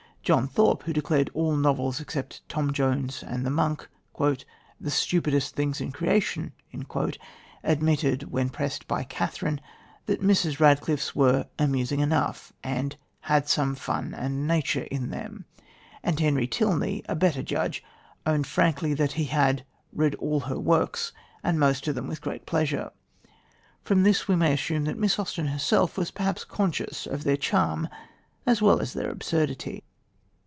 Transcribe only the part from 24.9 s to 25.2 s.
Miss